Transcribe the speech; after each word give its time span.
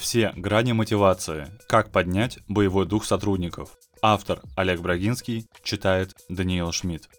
Все 0.00 0.32
грани 0.34 0.72
мотивации. 0.72 1.48
Как 1.68 1.92
поднять 1.92 2.38
боевой 2.48 2.86
дух 2.86 3.04
сотрудников. 3.04 3.76
Автор 4.00 4.40
Олег 4.56 4.80
Брагинский 4.80 5.46
читает 5.62 6.14
Даниил 6.30 6.72
Шмидт. 6.72 7.10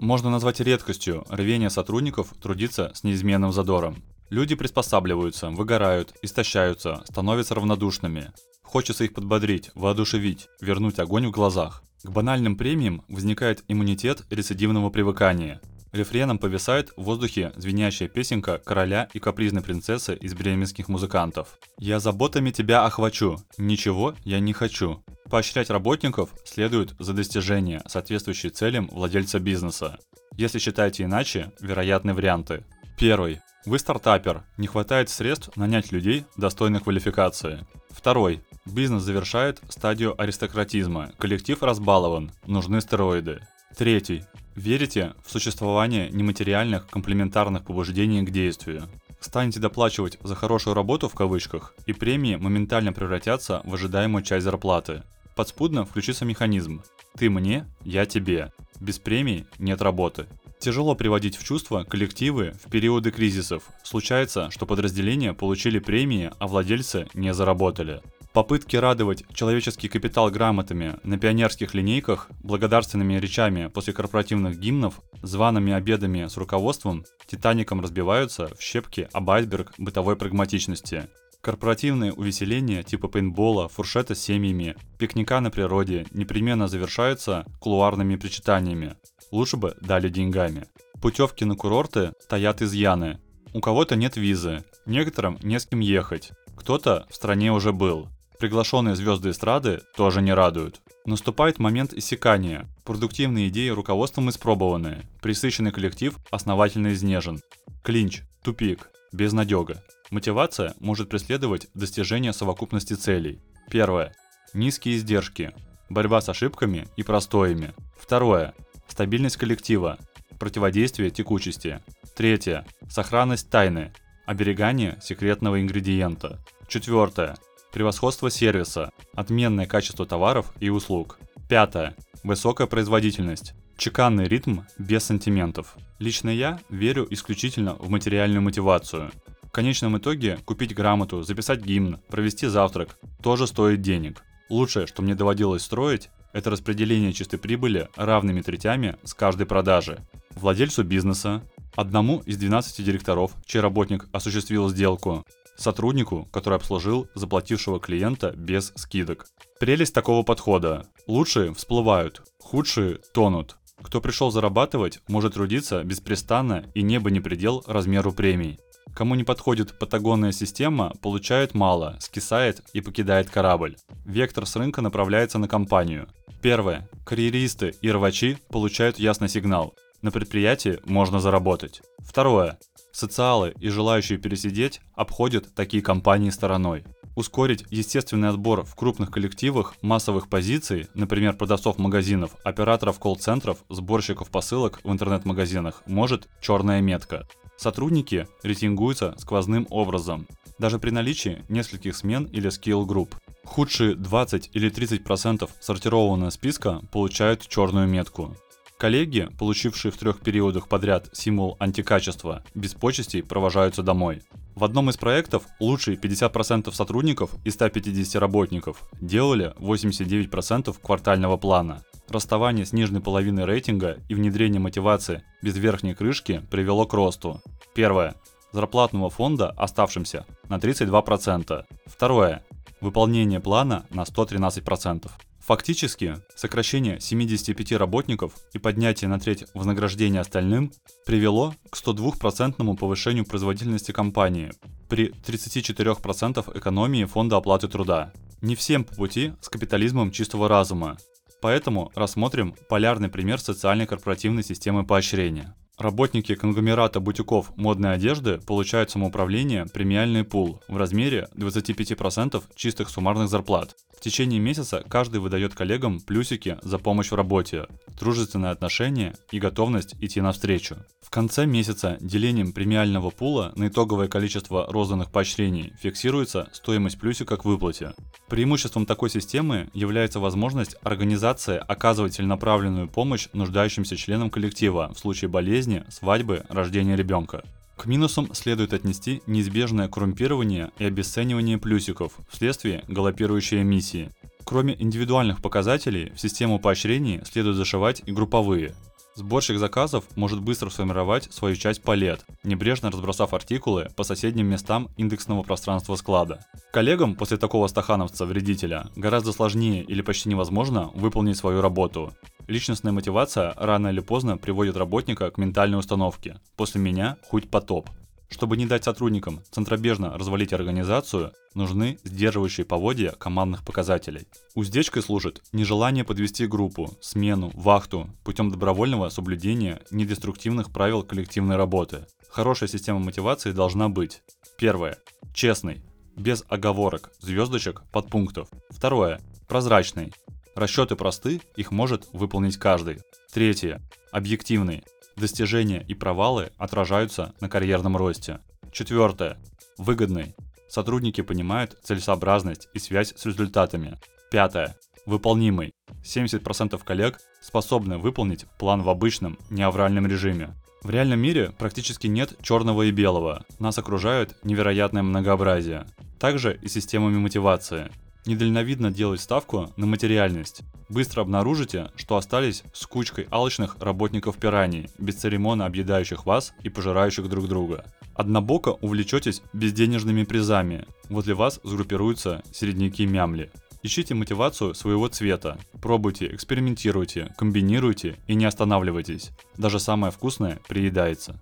Можно 0.00 0.30
назвать 0.30 0.60
редкостью 0.60 1.26
рвение 1.28 1.68
сотрудников 1.68 2.32
трудиться 2.40 2.92
с 2.94 3.04
неизменным 3.04 3.52
задором. 3.52 4.02
Люди 4.30 4.54
приспосабливаются, 4.54 5.50
выгорают, 5.50 6.14
истощаются, 6.22 7.02
становятся 7.04 7.54
равнодушными. 7.54 8.32
Хочется 8.62 9.04
их 9.04 9.12
подбодрить, 9.12 9.70
воодушевить, 9.74 10.48
вернуть 10.62 10.98
огонь 10.98 11.26
в 11.26 11.30
глазах. 11.30 11.82
К 12.02 12.10
банальным 12.10 12.56
премиям 12.56 13.04
возникает 13.08 13.64
иммунитет 13.68 14.24
рецидивного 14.30 14.88
привыкания. 14.88 15.60
Рефреном 15.92 16.38
повисает 16.38 16.92
в 16.96 17.02
воздухе 17.02 17.52
звенящая 17.56 18.08
песенка 18.08 18.58
короля 18.58 19.08
и 19.14 19.18
капризной 19.18 19.62
принцессы 19.62 20.14
из 20.14 20.34
бременских 20.34 20.88
музыкантов. 20.88 21.58
«Я 21.78 21.98
заботами 22.00 22.50
тебя 22.50 22.84
охвачу, 22.84 23.38
ничего 23.56 24.14
я 24.24 24.40
не 24.40 24.52
хочу». 24.52 25.02
Поощрять 25.30 25.70
работников 25.70 26.30
следует 26.44 26.94
за 26.98 27.12
достижение, 27.12 27.82
соответствующие 27.86 28.50
целям 28.50 28.88
владельца 28.88 29.38
бизнеса. 29.38 29.98
Если 30.36 30.58
считаете 30.58 31.04
иначе, 31.04 31.52
вероятны 31.60 32.14
варианты. 32.14 32.64
Первый. 32.98 33.40
Вы 33.66 33.78
стартапер, 33.78 34.44
не 34.56 34.66
хватает 34.66 35.10
средств 35.10 35.54
нанять 35.56 35.92
людей 35.92 36.24
достойной 36.36 36.80
квалификации. 36.80 37.66
Второй. 37.90 38.40
Бизнес 38.64 39.02
завершает 39.02 39.60
стадию 39.68 40.20
аристократизма, 40.20 41.12
коллектив 41.18 41.62
разбалован, 41.62 42.30
нужны 42.46 42.80
стероиды. 42.80 43.40
Третий. 43.76 44.24
Верите 44.56 45.14
в 45.24 45.30
существование 45.30 46.10
нематериальных 46.10 46.88
комплементарных 46.88 47.64
побуждений 47.64 48.22
к 48.22 48.30
действию. 48.30 48.88
Станете 49.20 49.60
доплачивать 49.60 50.18
за 50.22 50.34
хорошую 50.34 50.74
работу 50.74 51.08
в 51.08 51.14
кавычках, 51.14 51.74
и 51.86 51.92
премии 51.92 52.36
моментально 52.36 52.92
превратятся 52.92 53.62
в 53.64 53.74
ожидаемую 53.74 54.22
часть 54.22 54.44
зарплаты. 54.44 55.02
Подспудно 55.36 55.84
включится 55.84 56.24
механизм 56.24 56.82
«ты 57.16 57.30
мне, 57.30 57.66
я 57.84 58.06
тебе». 58.06 58.52
Без 58.80 58.98
премий 58.98 59.44
нет 59.58 59.82
работы. 59.82 60.26
Тяжело 60.60 60.94
приводить 60.94 61.36
в 61.36 61.44
чувство 61.44 61.84
коллективы 61.84 62.54
в 62.64 62.70
периоды 62.70 63.12
кризисов. 63.12 63.62
Случается, 63.84 64.50
что 64.50 64.66
подразделения 64.66 65.32
получили 65.34 65.78
премии, 65.78 66.32
а 66.38 66.48
владельцы 66.48 67.06
не 67.14 67.32
заработали. 67.32 68.02
Попытки 68.32 68.76
радовать 68.76 69.24
человеческий 69.32 69.88
капитал 69.88 70.30
грамотами 70.30 70.96
на 71.02 71.18
пионерских 71.18 71.74
линейках, 71.74 72.28
благодарственными 72.42 73.14
речами 73.14 73.68
после 73.68 73.92
корпоративных 73.92 74.58
гимнов, 74.58 75.00
зваными 75.22 75.72
обедами 75.72 76.26
с 76.26 76.36
руководством, 76.36 77.04
Титаником 77.26 77.80
разбиваются 77.80 78.48
в 78.54 78.60
щепки 78.60 79.08
об 79.12 79.30
айсберг 79.30 79.72
бытовой 79.78 80.16
прагматичности. 80.16 81.08
Корпоративные 81.40 82.12
увеселения 82.12 82.82
типа 82.82 83.08
пейнтбола, 83.08 83.68
фуршета 83.68 84.14
с 84.14 84.20
семьями, 84.20 84.76
пикника 84.98 85.40
на 85.40 85.50
природе 85.50 86.06
непременно 86.10 86.68
завершаются 86.68 87.46
кулуарными 87.60 88.16
причитаниями. 88.16 88.96
Лучше 89.30 89.56
бы 89.56 89.76
дали 89.80 90.08
деньгами. 90.08 90.66
Путевки 91.00 91.44
на 91.44 91.54
курорты 91.54 92.12
стоят 92.20 92.60
изъяны. 92.60 93.20
У 93.54 93.60
кого-то 93.60 93.96
нет 93.96 94.16
визы, 94.16 94.64
некоторым 94.84 95.38
не 95.42 95.58
с 95.58 95.66
кем 95.66 95.80
ехать, 95.80 96.32
кто-то 96.56 97.06
в 97.08 97.14
стране 97.14 97.52
уже 97.52 97.72
был. 97.72 98.08
Приглашенные 98.38 98.94
звезды 98.94 99.30
эстрады 99.30 99.80
тоже 99.96 100.22
не 100.22 100.32
радуют. 100.32 100.80
Наступает 101.04 101.58
момент 101.58 101.92
иссякания. 101.92 102.68
Продуктивные 102.84 103.48
идеи 103.48 103.70
руководством 103.70 104.30
испробованы. 104.30 105.06
Присыщенный 105.20 105.72
коллектив 105.72 106.16
основательно 106.30 106.92
изнежен. 106.92 107.40
Клинч, 107.82 108.22
тупик, 108.44 108.90
безнадега. 109.12 109.82
Мотивация 110.10 110.74
может 110.78 111.08
преследовать 111.08 111.66
достижение 111.74 112.32
совокупности 112.32 112.94
целей. 112.94 113.40
Первое. 113.70 114.14
Низкие 114.54 114.96
издержки. 114.96 115.52
Борьба 115.88 116.20
с 116.20 116.28
ошибками 116.28 116.86
и 116.96 117.02
простоями. 117.02 117.74
Второе. 117.98 118.54
Стабильность 118.86 119.36
коллектива. 119.36 119.98
Противодействие 120.38 121.10
текучести. 121.10 121.82
Третье. 122.16 122.64
Сохранность 122.88 123.50
тайны. 123.50 123.92
Оберегание 124.26 124.96
секретного 125.02 125.60
ингредиента. 125.60 126.38
Четвертое. 126.68 127.36
Превосходство 127.72 128.30
сервиса, 128.30 128.90
отменное 129.14 129.66
качество 129.66 130.06
товаров 130.06 130.52
и 130.58 130.70
услуг. 130.70 131.18
Пятое. 131.48 131.94
Высокая 132.22 132.66
производительность. 132.66 133.54
Чеканный 133.76 134.26
ритм 134.26 134.60
без 134.78 135.04
сантиментов. 135.04 135.76
Лично 135.98 136.30
я 136.30 136.60
верю 136.70 137.06
исключительно 137.10 137.74
в 137.74 137.90
материальную 137.90 138.42
мотивацию. 138.42 139.10
В 139.42 139.50
конечном 139.50 139.98
итоге 139.98 140.38
купить 140.44 140.74
грамоту, 140.74 141.22
записать 141.22 141.60
гимн, 141.60 142.00
провести 142.08 142.46
завтрак 142.46 142.98
тоже 143.22 143.46
стоит 143.46 143.82
денег. 143.82 144.22
Лучшее, 144.48 144.86
что 144.86 145.02
мне 145.02 145.14
доводилось 145.14 145.62
строить, 145.62 146.10
это 146.32 146.50
распределение 146.50 147.12
чистой 147.12 147.38
прибыли 147.38 147.88
равными 147.96 148.40
третями 148.40 148.96
с 149.04 149.14
каждой 149.14 149.46
продажи. 149.46 150.00
Владельцу 150.34 150.84
бизнеса, 150.84 151.42
одному 151.74 152.18
из 152.26 152.36
12 152.36 152.84
директоров, 152.84 153.32
чей 153.46 153.60
работник 153.60 154.06
осуществил 154.12 154.68
сделку, 154.68 155.24
сотруднику, 155.58 156.28
который 156.32 156.54
обслужил 156.54 157.08
заплатившего 157.14 157.80
клиента 157.80 158.32
без 158.36 158.72
скидок. 158.76 159.26
Прелесть 159.60 159.94
такого 159.94 160.22
подхода. 160.22 160.86
Лучшие 161.06 161.52
всплывают, 161.52 162.22
худшие 162.40 163.00
тонут. 163.12 163.56
Кто 163.82 164.00
пришел 164.00 164.30
зарабатывать, 164.30 165.00
может 165.08 165.34
трудиться 165.34 165.84
беспрестанно 165.84 166.64
и 166.74 166.82
небо 166.82 167.10
не 167.10 167.20
предел 167.20 167.62
размеру 167.66 168.12
премий. 168.12 168.58
Кому 168.94 169.14
не 169.14 169.22
подходит 169.22 169.78
патагонная 169.78 170.32
система, 170.32 170.92
получает 171.02 171.54
мало, 171.54 171.96
скисает 172.00 172.62
и 172.72 172.80
покидает 172.80 173.30
корабль. 173.30 173.76
Вектор 174.04 174.46
с 174.46 174.56
рынка 174.56 174.80
направляется 174.80 175.38
на 175.38 175.46
компанию. 175.46 176.08
Первое. 176.42 176.88
Карьеристы 177.04 177.74
и 177.80 177.90
рвачи 177.90 178.38
получают 178.48 178.98
ясный 178.98 179.28
сигнал. 179.28 179.74
На 180.02 180.10
предприятии 180.10 180.78
можно 180.84 181.20
заработать. 181.20 181.82
Второе. 181.98 182.58
Социалы 182.98 183.54
и 183.60 183.68
желающие 183.68 184.18
пересидеть 184.18 184.80
обходят 184.96 185.54
такие 185.54 185.84
компании 185.84 186.30
стороной. 186.30 186.82
Ускорить 187.14 187.64
естественный 187.70 188.28
отбор 188.28 188.64
в 188.64 188.74
крупных 188.74 189.12
коллективах 189.12 189.76
массовых 189.82 190.28
позиций, 190.28 190.88
например, 190.94 191.36
продавцов 191.36 191.78
магазинов, 191.78 192.32
операторов 192.42 192.98
колл-центров, 192.98 193.58
сборщиков 193.68 194.30
посылок 194.30 194.80
в 194.82 194.90
интернет-магазинах, 194.90 195.84
может 195.86 196.28
черная 196.40 196.80
метка. 196.80 197.28
Сотрудники 197.56 198.26
рейтингуются 198.42 199.14
сквозным 199.16 199.68
образом, 199.70 200.26
даже 200.58 200.80
при 200.80 200.90
наличии 200.90 201.44
нескольких 201.48 201.94
смен 201.94 202.24
или 202.24 202.48
скилл-групп. 202.48 203.14
Худшие 203.44 203.94
20 203.94 204.50
или 204.54 204.72
30% 204.72 205.48
сортированного 205.60 206.30
списка 206.30 206.80
получают 206.90 207.46
черную 207.46 207.86
метку. 207.86 208.36
Коллеги, 208.78 209.28
получившие 209.36 209.90
в 209.90 209.96
трех 209.96 210.20
периодах 210.20 210.68
подряд 210.68 211.08
символ 211.12 211.56
антикачества, 211.58 212.44
без 212.54 212.74
почестей 212.74 213.24
провожаются 213.24 213.82
домой. 213.82 214.22
В 214.54 214.62
одном 214.62 214.88
из 214.88 214.96
проектов 214.96 215.42
лучшие 215.58 215.96
50% 215.96 216.72
сотрудников 216.72 217.32
и 217.44 217.50
150 217.50 218.20
работников 218.20 218.88
делали 219.00 219.52
89% 219.58 220.76
квартального 220.80 221.36
плана. 221.36 221.82
Расставание 222.08 222.64
с 222.64 222.72
нижней 222.72 223.00
половиной 223.00 223.46
рейтинга 223.46 223.98
и 224.08 224.14
внедрение 224.14 224.60
мотивации 224.60 225.24
без 225.42 225.56
верхней 225.56 225.94
крышки 225.94 226.42
привело 226.48 226.86
к 226.86 226.94
росту. 226.94 227.42
Первое. 227.74 228.14
Зарплатного 228.52 229.10
фонда 229.10 229.50
оставшимся 229.50 230.24
на 230.48 230.58
32%. 230.58 231.64
Второе. 231.86 232.44
Выполнение 232.80 233.40
плана 233.40 233.86
на 233.90 234.02
113%. 234.02 235.10
Фактически, 235.48 236.16
сокращение 236.36 237.00
75 237.00 237.72
работников 237.72 238.34
и 238.52 238.58
поднятие 238.58 239.08
на 239.08 239.18
треть 239.18 239.46
вознаграждения 239.54 240.20
остальным 240.20 240.70
привело 241.06 241.54
к 241.70 241.76
102% 241.82 242.76
повышению 242.76 243.24
производительности 243.24 243.90
компании 243.90 244.52
при 244.90 245.08
34% 245.08 246.58
экономии 246.58 247.06
фонда 247.06 247.38
оплаты 247.38 247.66
труда. 247.66 248.12
Не 248.42 248.56
всем 248.56 248.84
по 248.84 248.94
пути 248.94 249.32
с 249.40 249.48
капитализмом 249.48 250.10
чистого 250.10 250.48
разума. 250.48 250.98
Поэтому 251.40 251.92
рассмотрим 251.94 252.54
полярный 252.68 253.08
пример 253.08 253.40
социальной 253.40 253.86
корпоративной 253.86 254.44
системы 254.44 254.84
поощрения. 254.84 255.56
Работники 255.78 256.34
конгломерата 256.34 256.98
бутиков 256.98 257.56
модной 257.56 257.94
одежды 257.94 258.38
получают 258.38 258.90
самоуправление 258.90 259.64
премиальный 259.66 260.24
пул 260.24 260.60
в 260.66 260.76
размере 260.76 261.28
25% 261.36 262.42
чистых 262.56 262.90
суммарных 262.90 263.28
зарплат. 263.28 263.76
В 263.96 264.00
течение 264.00 264.40
месяца 264.40 264.84
каждый 264.88 265.20
выдает 265.20 265.54
коллегам 265.54 266.00
плюсики 266.00 266.58
за 266.62 266.78
помощь 266.78 267.12
в 267.12 267.14
работе, 267.14 267.66
дружественное 267.98 268.50
отношение 268.50 269.14
и 269.30 269.38
готовность 269.38 269.94
идти 270.00 270.20
навстречу. 270.20 270.78
Конце 271.18 271.46
месяца 271.46 271.96
делением 272.00 272.52
премиального 272.52 273.10
пула 273.10 273.50
на 273.56 273.66
итоговое 273.66 274.06
количество 274.06 274.68
розданных 274.70 275.10
поощрений 275.10 275.72
фиксируется 275.80 276.48
стоимость 276.52 277.00
плюсика 277.00 277.36
к 277.36 277.44
выплате. 277.44 277.94
Преимуществом 278.28 278.86
такой 278.86 279.10
системы 279.10 279.68
является 279.74 280.20
возможность 280.20 280.76
организации 280.84 281.56
оказывать 281.56 282.14
целенаправленную 282.14 282.86
помощь 282.86 283.26
нуждающимся 283.32 283.96
членам 283.96 284.30
коллектива 284.30 284.92
в 284.94 284.98
случае 285.00 285.28
болезни, 285.28 285.82
свадьбы, 285.88 286.44
рождения 286.50 286.94
ребенка. 286.94 287.42
К 287.76 287.86
минусам 287.86 288.32
следует 288.32 288.72
отнести 288.72 289.20
неизбежное 289.26 289.88
коррумпирование 289.88 290.70
и 290.78 290.84
обесценивание 290.84 291.58
плюсиков 291.58 292.12
вследствие 292.30 292.84
галопирующей 292.86 293.62
эмиссии. 293.62 294.10
Кроме 294.44 294.80
индивидуальных 294.80 295.42
показателей, 295.42 296.12
в 296.14 296.20
систему 296.20 296.60
поощрений 296.60 297.22
следует 297.24 297.56
зашивать 297.56 298.04
и 298.06 298.12
групповые. 298.12 298.76
Сборщик 299.18 299.58
заказов 299.58 300.04
может 300.14 300.40
быстро 300.40 300.70
сформировать 300.70 301.24
свою 301.32 301.56
часть 301.56 301.82
палет, 301.82 302.24
небрежно 302.44 302.92
разбросав 302.92 303.34
артикулы 303.34 303.88
по 303.96 304.04
соседним 304.04 304.46
местам 304.46 304.90
индексного 304.96 305.42
пространства 305.42 305.96
склада. 305.96 306.46
Коллегам 306.72 307.16
после 307.16 307.36
такого 307.36 307.66
стахановца-вредителя 307.66 308.90
гораздо 308.94 309.32
сложнее 309.32 309.82
или 309.82 310.02
почти 310.02 310.28
невозможно 310.28 310.92
выполнить 310.94 311.36
свою 311.36 311.60
работу. 311.60 312.12
Личностная 312.46 312.92
мотивация 312.92 313.54
рано 313.56 313.88
или 313.88 313.98
поздно 313.98 314.38
приводит 314.38 314.76
работника 314.76 315.32
к 315.32 315.36
ментальной 315.36 315.80
установке 315.80 316.40
«после 316.56 316.80
меня 316.80 317.16
хоть 317.28 317.50
потоп». 317.50 317.90
Чтобы 318.28 318.56
не 318.56 318.66
дать 318.66 318.84
сотрудникам 318.84 319.40
центробежно 319.50 320.16
развалить 320.16 320.52
организацию, 320.52 321.32
нужны 321.54 321.98
сдерживающие 322.04 322.66
поводья 322.66 323.12
командных 323.12 323.64
показателей. 323.64 324.28
Уздечкой 324.54 325.02
служит 325.02 325.42
нежелание 325.52 326.04
подвести 326.04 326.46
группу, 326.46 326.96
смену, 327.00 327.50
вахту 327.54 328.10
путем 328.24 328.50
добровольного 328.50 329.08
соблюдения 329.08 329.80
недеструктивных 329.90 330.70
правил 330.70 331.02
коллективной 331.02 331.56
работы. 331.56 332.06
Хорошая 332.28 332.68
система 332.68 332.98
мотивации 332.98 333.52
должна 333.52 333.88
быть. 333.88 334.22
Первое. 334.58 334.98
Честный. 335.32 335.82
Без 336.14 336.44
оговорок, 336.48 337.12
звездочек, 337.20 337.82
подпунктов. 337.92 338.48
Второе. 338.70 339.20
Прозрачный. 339.46 340.12
Расчеты 340.54 340.96
просты, 340.96 341.40
их 341.56 341.70
может 341.70 342.08
выполнить 342.12 342.56
каждый. 342.58 342.98
Третье. 343.32 343.80
Объективный. 344.12 344.84
Достижения 345.18 345.84
и 345.88 345.94
провалы 345.94 346.52
отражаются 346.58 347.34
на 347.40 347.48
карьерном 347.48 347.96
росте. 347.96 348.38
Четвертое. 348.70 349.36
Выгодный. 349.76 350.36
Сотрудники 350.68 351.22
понимают 351.22 351.76
целесообразность 351.82 352.68
и 352.72 352.78
связь 352.78 353.12
с 353.16 353.26
результатами. 353.26 353.98
Пятое. 354.30 354.76
Выполнимый. 355.06 355.72
70% 356.04 356.80
коллег 356.84 357.18
способны 357.40 357.98
выполнить 357.98 358.46
план 358.58 358.82
в 358.82 358.88
обычном, 358.88 359.38
неавральном 359.50 360.06
режиме. 360.06 360.54
В 360.82 360.90
реальном 360.90 361.18
мире 361.18 361.52
практически 361.58 362.06
нет 362.06 362.36
черного 362.40 362.82
и 362.82 362.92
белого. 362.92 363.44
Нас 363.58 363.76
окружает 363.78 364.36
невероятное 364.44 365.02
многообразие. 365.02 365.86
Также 366.20 366.56
и 366.62 366.68
системами 366.68 367.18
мотивации. 367.18 367.90
Недальновидно 368.26 368.90
делать 368.90 369.20
ставку 369.20 369.72
на 369.76 369.86
материальность. 369.86 370.62
Быстро 370.88 371.22
обнаружите, 371.22 371.90
что 371.96 372.16
остались 372.16 372.62
с 372.72 372.86
кучкой 372.86 373.26
алчных 373.30 373.76
работников 373.80 374.36
пираний, 374.36 374.88
бесцеремонно 374.98 375.66
объедающих 375.66 376.26
вас 376.26 376.54
и 376.62 376.68
пожирающих 376.68 377.28
друг 377.28 377.48
друга. 377.48 377.84
Однобоко 378.14 378.70
увлечетесь 378.80 379.42
безденежными 379.52 380.24
призами. 380.24 380.86
Возле 381.08 381.34
вас 381.34 381.60
сгруппируются 381.62 382.42
середняки-мямли. 382.52 383.50
Ищите 383.82 384.14
мотивацию 384.14 384.74
своего 384.74 385.06
цвета. 385.08 385.56
Пробуйте, 385.80 386.26
экспериментируйте, 386.34 387.32
комбинируйте 387.36 388.16
и 388.26 388.34
не 388.34 388.44
останавливайтесь. 388.44 389.30
Даже 389.56 389.78
самое 389.78 390.12
вкусное 390.12 390.58
приедается. 390.68 391.40